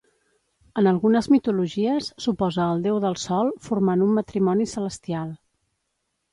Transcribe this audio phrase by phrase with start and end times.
[0.81, 5.39] En algunes mitologies s'oposa al Déu del Sol, formant un matrimoni celestial.